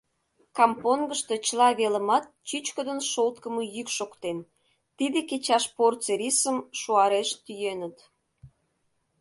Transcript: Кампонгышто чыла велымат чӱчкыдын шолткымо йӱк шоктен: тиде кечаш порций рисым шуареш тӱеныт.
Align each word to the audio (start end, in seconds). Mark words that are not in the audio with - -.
Кампонгышто 0.57 1.35
чыла 1.45 1.69
велымат 1.79 2.25
чӱчкыдын 2.47 2.99
шолткымо 3.11 3.61
йӱк 3.75 3.89
шоктен: 3.97 4.37
тиде 4.97 5.19
кечаш 5.29 5.63
порций 5.75 6.17
рисым 6.21 6.57
шуареш 6.79 7.29
тӱеныт. 7.43 7.97